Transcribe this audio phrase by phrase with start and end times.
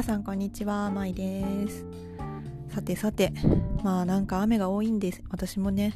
[0.00, 1.84] 皆さんこんにちは、まいです。
[2.74, 3.34] さてさて
[3.84, 5.22] まあなんか雨が多いんです。
[5.28, 5.92] 私もね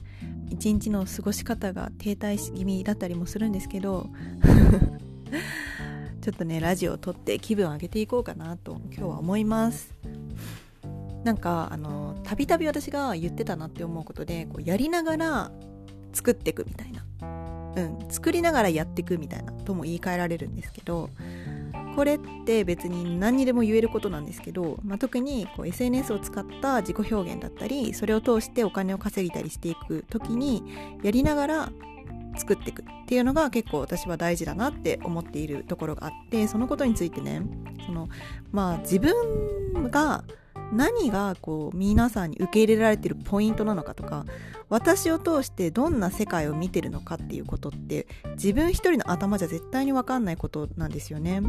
[0.50, 4.10] 一日の過ごし方が停滞し気味だったりもするんですけど
[6.20, 9.94] ちょっとねラジオを撮って気分を上げていこうかなと今日は思います。
[11.24, 15.50] なんかあのたびたび私が言ってたなって思うことでこうやりながら
[16.12, 17.06] 作っていくみたいな。
[17.76, 21.10] うん、作りながらやっていくみたいなとも言い換えられるんですけど
[21.94, 30.62] これって別に何にでも言えることなんですけど、まあ、特にこう SNS を使った自己表現だったりそれを通してお金を稼ぎたりしていく時に
[31.02, 31.72] やりながら
[32.36, 37.42] 作っていくっていうのが結構私は大事だなって思っているところがあってそのことについてね
[37.86, 38.08] その
[38.50, 40.24] まあ自分が
[40.72, 44.24] 何がこう皆さんに受け入れられてるポイントなのかとか
[44.68, 51.42] 私を通してどんな世界を見てるのかっていうことって自分一人の頭じゃ絶対に分かんないことなんですよね。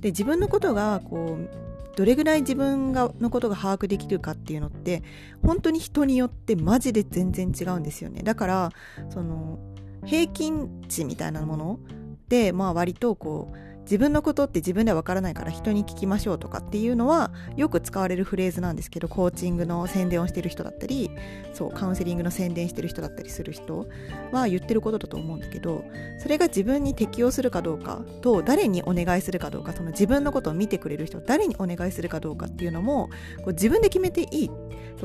[0.00, 5.02] で自分のことがこうどれぐらい自分がのことが把握できるかっていうのって
[5.42, 8.70] 本当に人によってマジで全然違うんですよねだから
[9.10, 9.58] その
[10.04, 11.80] 平均値みたいなもの
[12.28, 21.10] でまあ割とこう自分のことって自分では分からないから人に聞きましょうとかっていうのはよく使われるフレーズなんですけどコーチングの宣伝をしてる人だったり
[21.52, 23.86] そうカウンセリングの宣伝してる人だったりする人
[24.30, 25.84] は言ってることだと思うんだけど
[26.18, 34.50] それが自分に適用するかどうかと誰にお願いするかどうかその自分のことを見てくれる人誰にお願いするかどうかっていうのもこう自分で決めていい。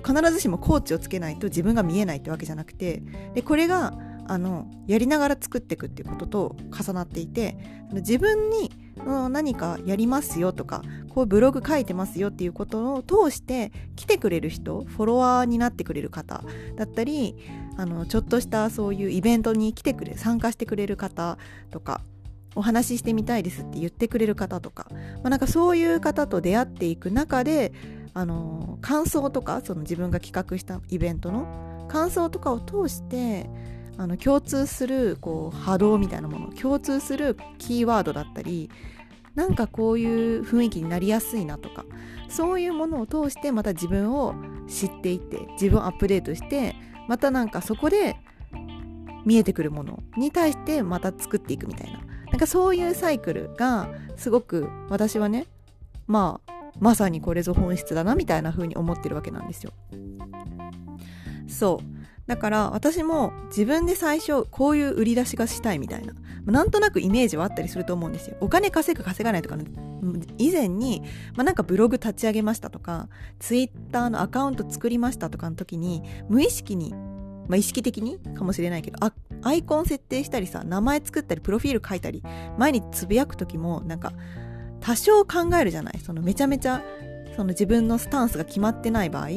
[0.01, 3.01] 必ずしもコーチをつけないと自分が見えないってわけじゃなくて
[3.33, 3.93] でこれが
[4.27, 7.57] あのやりながら作っていくっていうことと重なっていて
[7.93, 8.71] 自分に
[9.29, 16.43] 何かやりますよとかこうブログ書いてますよっていうことを通して来てくれる人フォロワーになってくれる方
[16.75, 17.35] だったり
[17.77, 21.37] あのちょっとしたそういうイベントに来てくれ参加してくれる方
[21.71, 22.01] とか
[22.55, 27.71] お話ししてみたいですって言ってくれる方とか、まあ、なんかそういう方と出会っていく中で
[28.15, 33.47] あの感想とかその自分が企画したイベントの感想とかを通して
[33.97, 38.69] あの共通するこう波動みたいなもの共通するキーワードだったり
[39.35, 41.85] なんかこういう雰囲気になりやすいなとか
[42.29, 44.35] そういうものを通してまた自分を
[44.67, 46.75] 知っていって自分をアップデートして
[47.07, 48.17] またなんかそこで
[49.25, 51.99] 見えてくるものに対してまた作っていくみたいな
[52.31, 55.45] なんかそういうサイクルがすごく私はね
[56.07, 59.71] まあまさにこれぞ本質だなみたいな風に思ってるわけなんですよ。
[61.47, 61.96] そう
[62.27, 66.13] だから私も自分で最初こういう売り出しがしたいみたいな。
[66.45, 68.37] なんとなくイメージはあったりすると思うんですよ。
[68.39, 69.57] お金稼ぐ稼がないとか
[70.37, 71.01] 以前に、
[71.35, 76.93] まあ、なんかブログ立ち上げましたとかツイッターのアカウント作りましたとかの時に無意識に
[77.49, 78.97] まあ、意識的にかもしれないけど
[79.41, 82.21] アイコン設定したりさ名前作ったりプロフィール書いたり
[82.57, 84.11] 前につぶやく時もなんか
[84.81, 85.99] 多少考えるじゃない？
[85.99, 86.83] そのめちゃめちゃ
[87.37, 89.27] その自分のスタンスが決まってない場合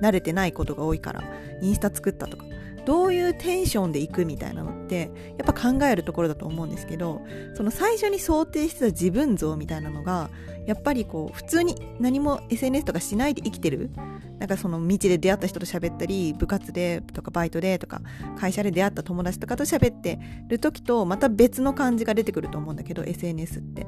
[0.00, 1.22] 慣れてないことが多いから
[1.60, 2.44] インスタ作ったとか
[2.88, 7.20] どういうテンションで行くみたいなのってやっぱ考えるところだと思うんですけど
[7.54, 10.30] その最初に想定してた自分像みたいなのが
[10.64, 13.90] やっぱりこう普通に何も SNS とかしないで生きてる
[14.38, 18.00] なんかその道で出会った人と喋ったり部活でとかバイトでとか
[18.38, 23.86] 会社で出会った友達とかと喋ってる時とまた別の感じが出てくると思うんだけど SNS って。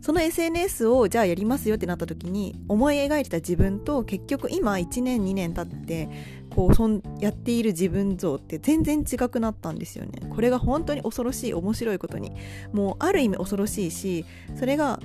[0.00, 6.08] その SNS をじゃあやりますよってなった時に思い描いてた自分と結局今1年2年経って
[6.50, 10.28] こうそんやっている自分像って全然違くなったんですよね。
[10.30, 12.32] これが本当に恐ろしい面白いことに。
[12.72, 14.24] もうある意味恐ろしいし
[14.56, 15.00] それが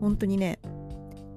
[0.00, 0.58] 本当にね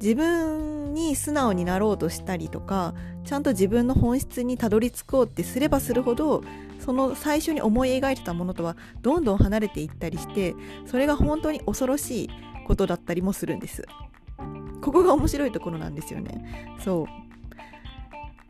[0.01, 2.93] 自分に素直になろうとしたりとか
[3.23, 6.43] ちゃんと自分の本質にたどり着こうってすればするほど
[6.79, 10.55] その最初に思い描いてたものとはどんどん離れていったりして
[10.85, 12.29] それが本当に恐ろしい。
[12.65, 13.85] ことだったりもするんです。
[14.81, 16.75] ここが面白いところなんですよね。
[16.83, 17.05] そう。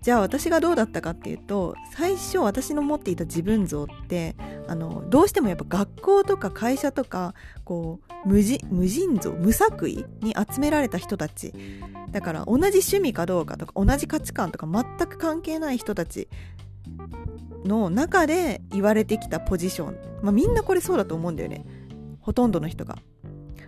[0.02, 4.36] じゃあ私がどうだったかっていうと最初私の持っていた自分像って
[4.68, 11.54] あのどうしてもやっぱ学校とか会社とかこう無人無尽蔵無作為に集められた人たち。
[12.12, 16.30] だから同じ趣味かどうかとか同じ価値観とか全く関係ない人たち
[17.66, 21.66] の中で言われてきたポジション、まあ、みんなこれそうだと思うんだよね。
[22.22, 22.98] ほとんどの人が。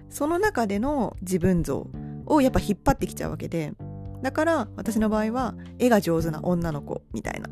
[0.09, 1.87] その中での自分像
[2.25, 3.73] をやっぱ引っ張ってきちゃうわけで
[4.21, 7.49] だから私の場合は絵が上手な女の子みたいな。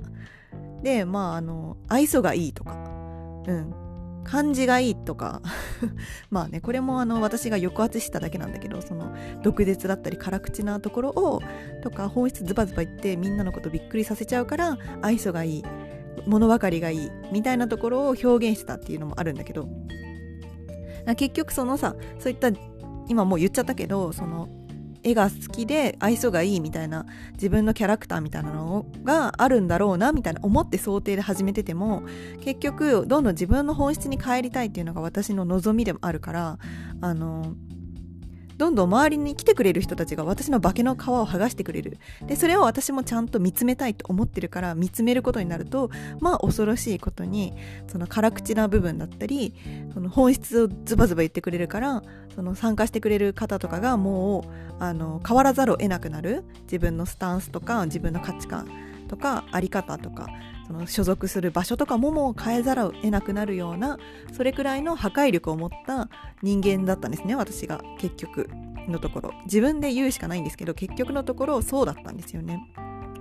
[0.82, 2.74] でまああの愛想がいいとか
[3.48, 3.86] うん。
[4.24, 5.42] 感じがいいとか。
[6.32, 11.42] まあねこれもあの私が抑圧しただけなんだけどその毒舌だったり辛口なところを
[11.84, 15.64] とか本質ズバズバ言ってみんなのことびっくりさせちゃうから愛想がいい
[16.26, 19.70] 物分かりがいいみたいなところを表現したっていうのもあるんだけど
[21.14, 22.50] 結局そのさそういった
[23.08, 24.50] 今もう言っちゃったけどその
[25.06, 32.04] 絵が好きで愛想がいいみたいな自分のキャラクターみたいなのがあるんだろうなみたいな思って想定で始めてても
[32.42, 36.58] 結局どんどん自分の本質に帰りたいっていうのが私の望みでもあるから
[37.02, 37.54] あの
[38.58, 41.98] どんどん周りに来てくれる人たちが私の化けの皮を剥がしてくれる。
[42.26, 47.54] でそれを私もちゃんと見つめたいと思ってるから見つめることになるとまあ恐ろしいことに
[47.88, 49.54] その辛口な部分だったり
[49.94, 52.04] その本質をズバズバ言ってくれるから
[52.36, 54.46] その参加してくれる方とかがも
[54.80, 56.44] うあの変わらざるを得なくなる。
[56.64, 58.85] 自分のスタンスとか自分の価値観。
[59.08, 60.28] とかあり方とか
[60.68, 63.98] その所属する場所とかもも変えざるを得なくなるような
[64.34, 66.10] それくらいの破壊力を持った
[66.42, 68.50] 人間だったんですね私が結局
[68.88, 69.34] のところ。
[69.46, 72.72] 自分で言うしかないんですけど結局のところそうだったんですよね。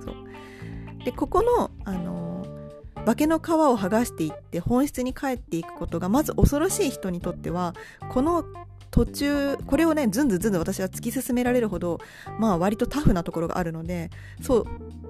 [0.05, 1.05] そう。
[1.05, 2.45] でここのあの
[3.05, 7.75] 化けの皮を剥がしていって本質に帰っていくことがまず恐ろしい人にとっては
[8.11, 8.45] この
[8.95, 11.99] 途中これをねずんずんずんずん私は突き進められるほど
[12.39, 14.09] まあ割とタフなところがあるので
[14.41, 14.67] そう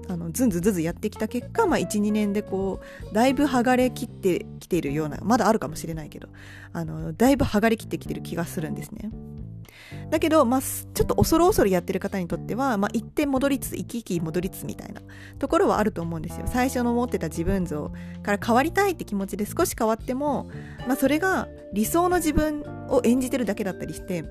[0.07, 6.29] あのずんずんずんずんやってきた結果、まあ、12年でこうだいぶ剥がれきってきているようなまだあるかもしれないけど
[6.73, 9.11] あのだいぶ剥がれきってきてる気がするんですね。
[10.09, 15.01] だけど、まあ、ちょっと恐る恐るやってる方にとっては、まあ、一点戻りつつ生き生き戻りつつみたいな
[15.39, 16.45] ところはあると思うんですよ。
[16.47, 17.91] 最初の持ってた自分像
[18.23, 20.49] から変わりたいって気持ちで少し変わっても、
[20.87, 24.23] まあ、それが理想の自分を演じてるだけだったりして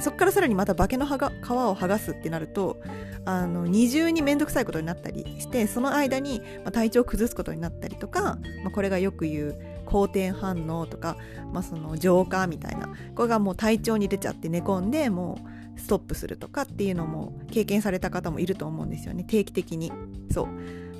[0.00, 2.80] そこからさらにまた化けの皮を剥がすってなると
[3.24, 6.40] あの二重に面倒くさいことになったりしてその間に、
[6.72, 11.16] 体調を崩すことになったりとか、まあ、これがよく言う好転反応とか、
[11.52, 15.38] まあ、その浄化みたいなこれがもう体調に出ちゃって寝込んでも
[15.76, 19.24] うストップするとかっていうのも経験された方もいると思うんですよね。
[19.24, 19.92] 定期的に。
[20.30, 20.48] そう。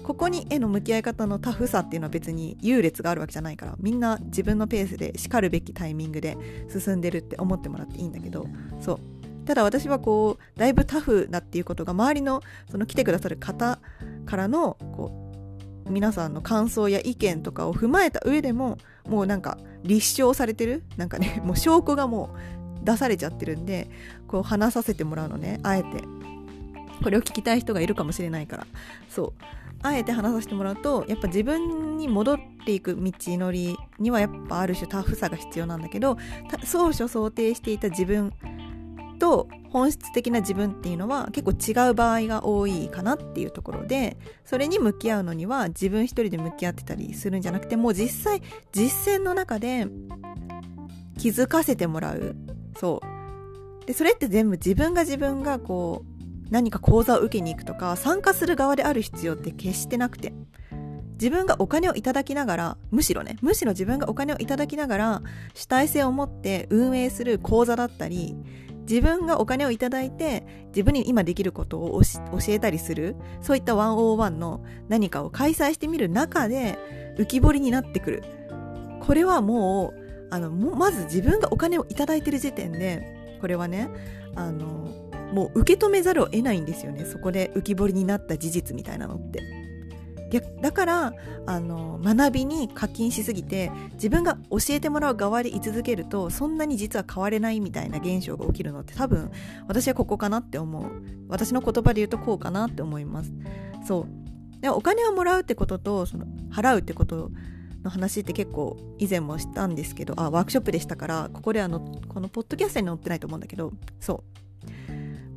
[0.04, 6.38] ここに絵の向き合い方のタフさっていうのは別に優劣があるわけじゃないからみんな自分のペースでしかるべきタイミングで
[6.68, 8.46] 進んでるって思ってもらっていいんだけど
[8.80, 9.00] そう。
[9.46, 12.40] ただ私はこうだいぶタフだっていうことが周りの
[12.70, 13.80] その来てくださる方
[14.26, 15.25] からのこう
[15.88, 18.78] 皆さんの感想や意見とかを踏まえた上でも
[19.08, 20.82] もうなんか立証されてる？
[20.96, 22.30] なんかねもう証拠がも
[22.82, 23.88] う出されちゃってるんで
[24.28, 25.88] こう話させてもらうのねあえて。
[27.02, 28.66] これを聞きたい人がいるかもしれないから。
[29.08, 29.32] そう。
[29.82, 36.16] あえて話させてもらうとやっぱ自分に戻っていく道のりにはやっぱある種タフさが必要なんだけど
[36.72, 38.32] 当初想定していた自分
[39.16, 48.42] と本質的な自分っていうのは結構違う場合が多いかなっていうところでそれに向き合うのには自分一人で向き合ってたりするんじゃなくてもう実際
[48.72, 49.86] 実践の中で
[51.18, 52.36] 気づかせてもらう。
[52.78, 53.00] そ
[53.82, 53.86] う。
[53.86, 56.16] でそれって全部自分が自分がこう
[56.50, 60.32] 何か講座を受けに行くとか参加する側である必要って決してなくて
[61.12, 65.22] 自分がお金をいただきながらむしろねむしろ自分がお金をいただきながら
[65.54, 68.36] 主体性を持って運営する講座だったり
[68.88, 76.78] 自分がお金をいただいて自分に今できることを教えたりするそういった101の何かを開催してみる中で
[77.18, 78.24] 浮き彫りになってくる
[79.00, 83.88] これはもうあのまず自分がお金をいただいてる時点でこれはね
[84.34, 84.66] あの
[85.32, 89.40] もう受け止めざるを得ないんですよねそこで浮き彫りになった事実みたいなのって。
[90.60, 91.14] だから
[91.46, 99.30] あの学びに課金しすぎて自分が教えてもらう側で居続けるとそんなに実は変われないみたいな現象が起きるのって多分
[99.68, 100.84] 私はここかなって思う。
[101.28, 103.32] 私の言葉で言うとこうかなって思います。
[103.86, 104.60] そう。
[104.60, 107.30] でお金をもらうってこととその払うってこと
[107.82, 114.45] の話って結構以前もしたんですけどあワークショップでしたからここであのこのポッドキャストに載ってないと思うんだけどそう。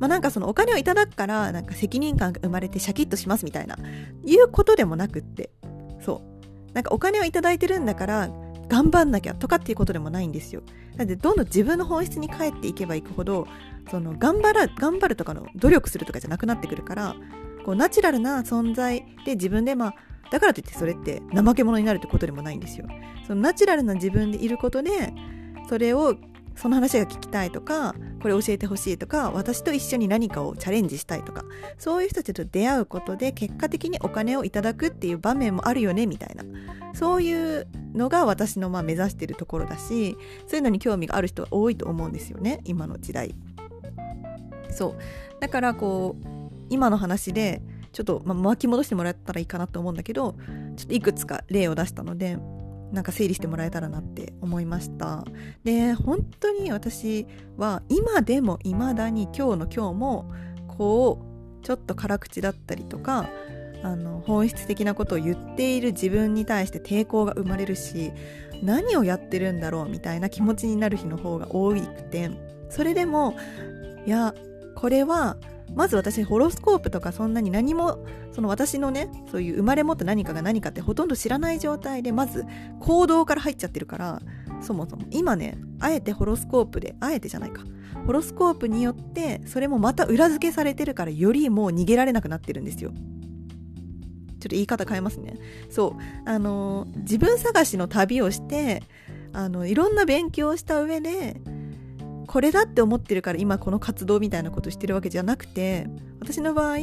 [0.00, 3.76] まあ、なんかそのお金をいただくからなんか責任感が生まれてシャキッとしますみたいな
[4.24, 5.50] いうことでもなくって
[6.00, 6.30] そう。
[6.72, 8.30] なんかお金をいただいてるんだから
[8.68, 10.62] 頑張んなきゃとかっていうことでもないんですよ。
[10.96, 13.46] なのでどんどん自分の本質に帰っていけばいくほど
[13.90, 17.16] その頑張る頑張るとかの努力するとかじゃなくなってくるから
[17.64, 19.94] こうナチュラルな存在で自分でまあ
[20.30, 22.86] だからといってそれって怠け者になるってことでもないんですよ。
[23.26, 25.12] そのナチュラルな自分でいることで
[25.68, 26.16] それを
[26.54, 31.44] その話が聞きたいとかこれ教えてほしいとか私と一緒に何かをチャレンジしたいとか
[31.78, 36.44] そういう人たちと出会うことで結果的にお金をいただくっていう場面もあるよねみたいな。
[36.92, 40.16] そういうのが私のま目指してるところだし
[40.48, 43.34] そういうのに興味がある人は多いと思うんですよね今の時代。
[44.70, 44.94] そう。
[45.40, 46.26] だからこう
[46.68, 47.62] 今の話で
[47.92, 50.36] ちょっと、ま巻き戻してもらったらいいかなと思うんだけど
[50.76, 52.38] ちょっといくつか例を出したので
[52.92, 55.24] なんか整理してもらえたらなって思いました。
[55.64, 60.32] で本当に私は今でも未だに今日の今日も
[60.66, 61.22] こ
[61.62, 63.28] うちょっと辛口だったりとか
[63.82, 68.12] あの本質的なことを言っている自分に対して抵抗が生まれるし
[68.62, 72.30] 何をやってるんだろうみたいな気持ちになる日の方が多くて
[72.68, 73.34] それでも
[74.06, 74.34] いや
[74.74, 75.36] これは
[75.74, 82.44] まず私ホロスコープとかそんなに何もその私のねそういう生まれ持った何かが何かってほとんど知らない状態でまず
[82.80, 84.22] 行動から入っちゃってるから
[84.60, 85.04] そもそも。
[85.10, 87.62] 今ねあえてホロスコープであえてじゃないか。
[88.06, 92.92] ホロスコープによってそれもまた裏付けされてるからよりもう逃げられなくなってるんですよ。
[92.92, 95.34] ちょっと言い方変えますね。
[95.68, 96.28] そう。
[96.28, 98.82] あの自分探しの旅をして
[99.32, 101.40] あのいろんな勉強をした上で
[102.30, 105.88] これだって思ってるから今この活動みたいなことしてるわけじゃなくて
[106.20, 106.76] 私の場合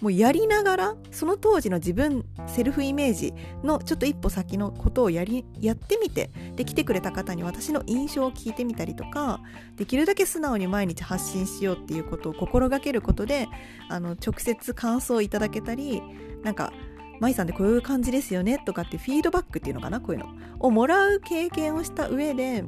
[0.00, 9.38] もうやりながらその当時の自分セルフイメージのちょっと一歩先のことをやりやってみてで来てくれた方に私の印象を聞いてみたりとか
[9.76, 13.46] できるだけ素直に毎日発信しようっていうことを心がけることで
[13.88, 16.02] あの直接感想をいただけたり
[16.42, 16.72] なんか
[17.20, 20.26] 舞さんでこういう感じですよねとかってフィードバックっていうのかなこういうの
[20.58, 22.64] をもらう経験をした上で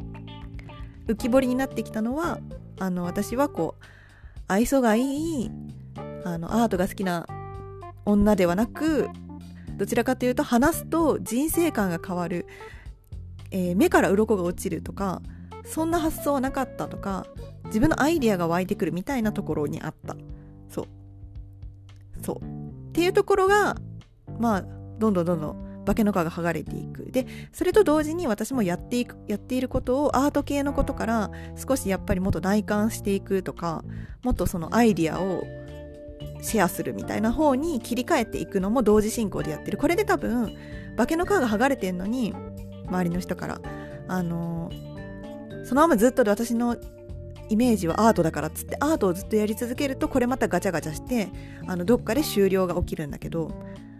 [1.10, 2.38] 浮き彫りになってきたのは
[2.78, 3.84] あの私はこう
[4.48, 5.50] 愛想がいい
[6.24, 7.26] あのアートが好きな
[8.04, 9.08] 女ではなく
[9.76, 12.46] どちらかというと話すと人生観が変わる、
[13.50, 15.22] えー、目から鱗が落ちるとか
[15.64, 17.26] そんな発想はなかったとか
[17.66, 20.16] 自分のアイディアが湧いてくるみたいなところにあった。
[20.68, 20.86] そう。
[22.22, 22.36] そう。
[22.36, 23.76] っていうところが
[24.38, 24.62] まあ
[24.98, 27.10] どんどんどんどん化けの皮が剥がれていく。
[27.10, 33.84] でそれと同時に私もやっていくやっていることをアート系のことから少しやっぱりもっと内観していくとか
[34.22, 35.44] もっとそのアイディアを
[36.42, 39.78] シェアするみたいな方に切り替えていくのも同時進行でやってる。
[39.78, 40.56] これで多分
[40.96, 42.34] 化けの皮が剥がれてんのに
[42.86, 43.60] 周りの人から
[44.08, 44.70] あの
[45.64, 46.76] そのままずっと私の
[47.48, 51.28] イメージはアートだからっつってアートをずっとやり続けるとこれまたガチャガチャして
[51.66, 53.50] あのどっかで終了が起きるんだけど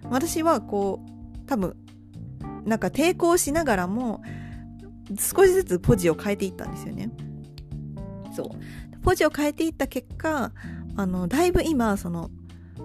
[0.05, 1.20] 私はこう
[1.51, 1.75] 多分
[2.65, 4.23] なんか抵抗しながらも
[5.19, 7.11] 少しずつポジを変えていったんですよね。
[8.37, 9.01] そう。
[9.03, 10.53] ポジを変えていった結果
[10.95, 12.31] あのだいぶ今その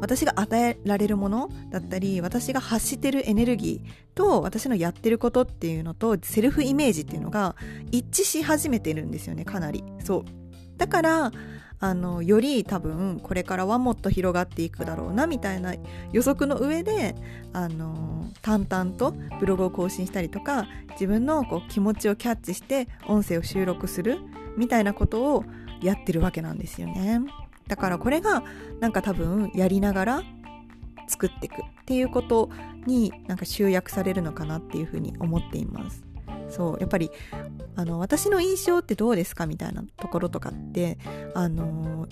[0.01, 7.55] 私が与えられるものだったり私が発してるエネルギーと私のやってることっていうのとセルフイメージっていうのが
[7.91, 9.83] 一致し始めてるんですよねかなり。
[10.03, 10.23] そう。
[10.77, 11.31] だから
[11.79, 15.73] あのより多分これからはもっと広がっていくだろうなみたいな
[16.11, 17.15] 予測の上で
[17.53, 24.19] あの淡々とブログを更新したりとか自分のこう気持ちをキャッチして音声を収録する
[24.57, 25.45] みたいなことを
[25.81, 27.21] やってるわけなんですよね。
[27.67, 28.43] だからこれが
[28.79, 30.23] なんか多分やりながら
[31.07, 32.49] 作っていくっていうこと
[32.85, 36.03] になんか集約されるのかなっていうふうに思っています。
[36.49, 37.11] そうやっぱり
[37.75, 40.97] あの私の印象ってどうですかみたいなところとかって
[41.33, 42.07] あの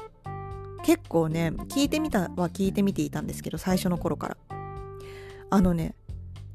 [0.84, 4.38] 結構ね聞いてみたは聞いてみていたんですけど最初の頃から。
[5.50, 5.94] あのね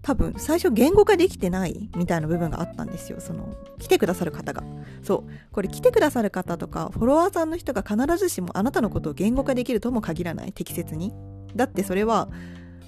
[0.02, 3.20] 多分最初言語化できてないみたいな部分があったんですよ。
[3.20, 4.62] その来てくださる方が。
[5.02, 10.52] そうこれ来てくださる方とかフォロワーさんの人が必ずしもあなたのことを言語化できるとも限らない。
[10.52, 11.12] 適切に。
[11.54, 12.28] だってそれは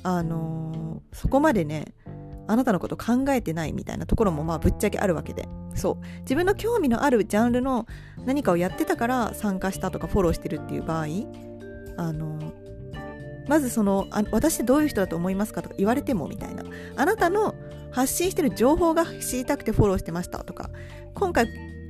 [0.02, 1.94] あのー、そこまでね
[2.50, 5.48] あなたのこと考えてないみたいなところもまあぶっちゃけあるわけで。
[5.74, 6.20] そう。
[6.22, 7.86] 自分の興味のあるジャンルの
[8.26, 11.06] 何かをやってたから参加したとかフォローしてるっていう場合
[11.96, 12.52] あの
[13.46, 16.64] まずそのあ私どういう人だと思いますかとか言われてもみたいな。
[16.96, 17.54] あなたの
[17.92, 20.70] 発信してる情報が知りたくてフォローしてましたとか
[21.14, 21.46] 今回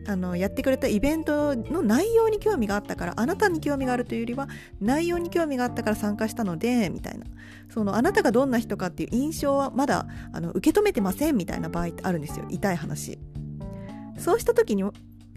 [0.06, 4.48] あのやってくれたイベントの内容に興味があったからあなたに興味があるというよりは
[4.80, 7.26] 内容に興味があったから参加したのでみたいな。
[7.72, 12.46] そのあなたがどんな人かっていう印象はまだあの受け止めてませんみたいな場合ってあるんですよ。
[12.50, 13.18] 痛い話。
[14.18, 14.84] そうした時に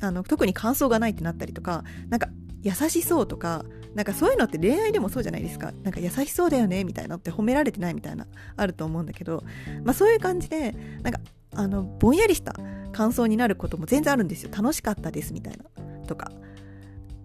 [0.02, 2.30] あの特に感想がないってなったりとかなんか
[2.64, 5.72] 優しそうとかなんかそういうのって恋愛でもそうじゃないですか。
[5.84, 9.44] なんか優しそうだよねみたいなのって褒められてないみたいなあると思うんだけど、
[9.84, 11.20] まあ、そういう感じでなんか
[11.56, 12.56] あのぼんやりした
[12.92, 14.50] 感想になることも全然あるんですよ。
[14.56, 15.66] 楽しかったですみたいな。
[16.08, 16.32] とか。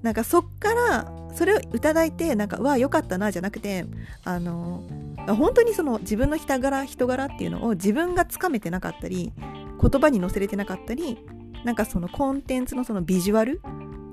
[0.01, 3.85] なんかそっからそれをいただいてなんかわあよかったなじゃなくて
[4.23, 4.85] あの
[5.27, 11.19] 本当にその自分の人柄人柄っていうのを自分がつかめてなかったり言葉に載せれてなかったり
[11.65, 13.61] なんかそのコンテンツのそのビジュアル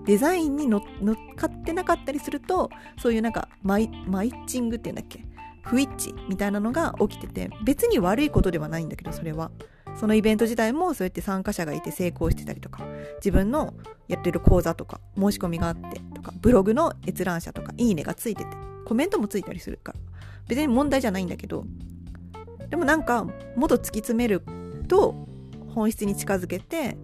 [0.06, 0.82] デザインに乗っ
[1.36, 5.24] かってなかったりするとそういうなんかマイマイッチングっていうんだっけ？
[5.62, 9.52] 不一致みたいなのが起きてて別に悪いことではないんだけどそれは。
[9.96, 12.84] そのイベント自体もそうやって参加者がいて成功してたりとか
[13.18, 13.74] 自分の
[14.08, 18.50] やってる講座とか申し込みがあってとかブログの閲覧者とかいいねがついてて
[18.86, 20.00] コメントもついたりするから
[20.48, 21.66] 別に問題じゃないんだけど
[22.70, 23.24] でもなんか
[23.56, 24.44] もっと突き詰める
[24.88, 25.28] と
[25.74, 26.98] 本質に近づけて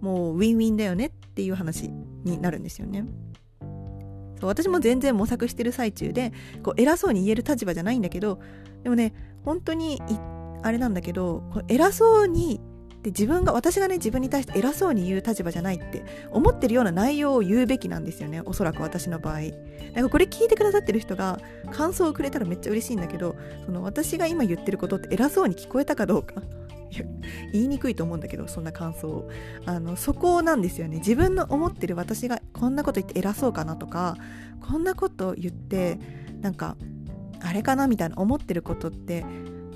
[0.00, 1.88] もうウィンウィンだよねっていう話
[2.24, 3.04] になるんですよね。
[4.38, 8.38] そう私も全然模索してる最中でこう偉そうに言える立場じゃないんだけど
[8.82, 10.02] でもね本当に
[10.62, 12.76] あれなんだけど偉そうにっ
[13.10, 18.42] って自分が私がね自分に対して偉そうに言う立場じゃないって思ってるような内容を言うべきなんですよね。
[18.44, 19.40] おそらく私の場合。
[19.94, 21.38] なんかこれ聞いてくださってる人が
[21.70, 23.34] 感想をくれたらめっちゃ嬉しいんだけど
[23.64, 26.34] その私が今言ってることって偉そうに聞こえたかどうか。
[27.52, 29.30] 言いにくいと思うんだけどそんな感想を。
[29.66, 30.98] あのそこなんですよね。
[30.98, 34.16] 自分の思ってる私がこんなこと言って偉そうかなとか
[34.60, 35.98] こんなこと言って
[36.40, 36.76] なんか
[37.40, 39.24] あれかなみたいな思ってることって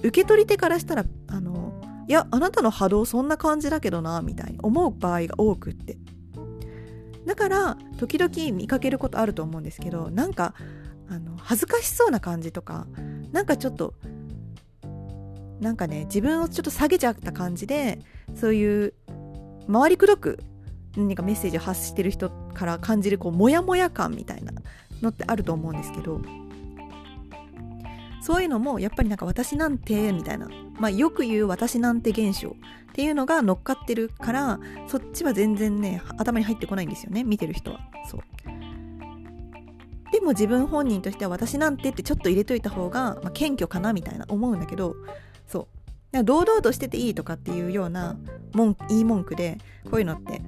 [0.01, 1.73] 受け取り手からしたらあの
[2.09, 5.99] いやあなたの波動そんな感じだけどなみたいに思う場合が多くって。
[7.27, 10.55] だから時々見かけることあると思うんですけどなんか
[11.09, 12.87] あの恥ずかしそうな感じとか
[13.31, 13.95] なんかちょっと
[15.61, 18.01] なんかね自分をちょっと下げちゃった感じで
[18.35, 18.95] そういう
[19.71, 20.41] 回りくどく
[20.97, 24.53] 何かメッセージを発してる人から感じるこうモヤモヤ感みたいな
[25.03, 26.21] のってあると思うんですけど
[28.21, 30.49] そういうのもやっぱりなんか私なんてみたいな、
[30.79, 32.53] まあ、よく言う私なんて現象っ
[32.93, 37.25] ていうのが乗っかってるからそっちは全然ね頭に入ってこないんですよね。
[37.25, 37.81] 見てる人は。
[38.11, 38.21] そう。
[40.13, 44.97] でも自分本人としては私なんてってちょっと入れといた方が、まあ、謙虚かなみたいな思うんだけど。
[45.47, 45.81] そう。
[46.25, 48.17] 堂々としてていいとかっていうような
[48.53, 50.43] 文言い文句でこういうのって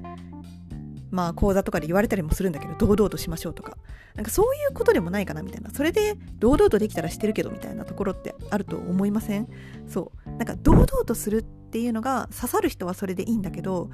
[1.13, 3.77] まあ講座とかで言われたりもするんだけど堂々としましょうとか。
[4.15, 5.71] なんかそういうことでもないかなみたいな。
[5.71, 9.47] それで堂々とできたらしてるけどみたいなところってあると思いません？
[9.87, 10.31] そう。
[10.31, 13.91] なんか堂々とするっていうのが刺さる人はそれでいいんだけど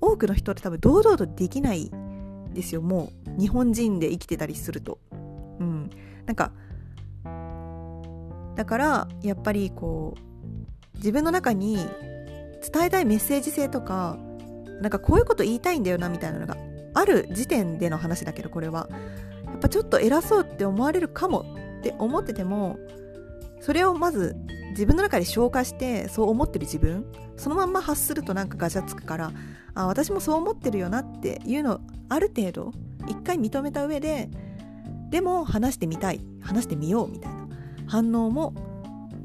[0.00, 1.90] 多くの人って多分堂々とできない
[2.52, 2.82] ですよ。
[2.82, 4.98] もう日本人で生きてたりすると。
[5.60, 5.90] うん。
[6.26, 6.52] なんか
[8.56, 14.18] だからやっぱりこう自分の中に伝えたいメッセージ性とか
[14.80, 16.56] なんかこういうこと言いたいんだよなみたいなのが
[16.94, 18.88] ある時点での話だけどこれは。
[19.48, 22.78] やっぱちょっと偉そうって思われるかもって思ってても
[23.60, 24.36] それをまず
[24.70, 27.04] 自分の中で消化してそう思ってる自分
[27.36, 29.32] そのまんま発するとなんかガチャつくから
[29.74, 32.72] あ私もそう思ってるよなっていうのをある程度
[33.06, 34.28] 一回認めた上で
[35.10, 37.48] でも話してみたい話してみようみたいな
[37.86, 38.52] 反応も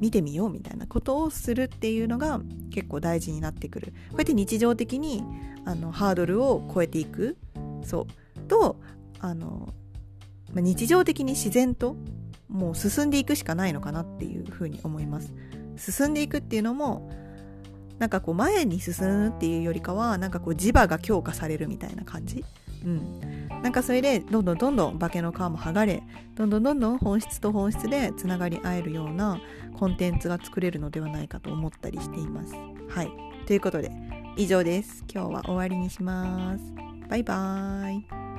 [0.03, 3.93] 見てみようみたいなことをするっていうのが結構大事になってくる。
[4.09, 5.23] こうやって日常的に
[5.63, 7.37] あのハードルを超えていく。
[7.85, 8.01] そ
[8.35, 8.39] う。
[8.49, 8.81] と
[9.21, 9.73] あの、
[10.53, 11.95] まあ、日常的に自然と
[12.49, 15.33] もう進んでいくしかないのかなっていうふうに思います。
[15.77, 17.09] 進んでいくっていうのも
[17.97, 22.43] なんかこう前に進むっていうよりかはなんかこう磁場が強化されるみたいな感じ。
[22.85, 23.43] うん。
[23.61, 26.03] なんかそれでどんどんどんどん化けの皮も剥がれ
[26.35, 29.39] どんどんどんどん本質と本質でつながり合えるような
[29.77, 32.53] コンテンツが作れるのではないかと思ったりしています。
[32.89, 33.11] はい。
[33.47, 33.91] ということで
[34.37, 35.05] 以上です。
[35.13, 36.63] 今日は終わりにします。
[37.09, 38.32] バイバーイ。